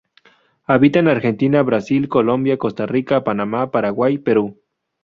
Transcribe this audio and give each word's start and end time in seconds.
Habita 0.65 0.97
en 0.97 1.09
Argentina, 1.09 1.61
Brasil, 1.61 2.09
Colombia, 2.09 2.57
Costa 2.57 2.87
Rica, 2.87 3.23
Panamá, 3.23 3.69
Paraguay, 3.69 4.17
Perú. 4.17 4.59